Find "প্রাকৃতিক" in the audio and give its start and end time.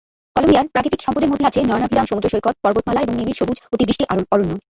0.73-1.01